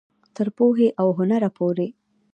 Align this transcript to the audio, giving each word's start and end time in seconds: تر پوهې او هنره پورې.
تر 0.35 0.47
پوهې 0.57 0.87
او 1.01 1.07
هنره 1.19 1.49
پورې. 1.57 1.87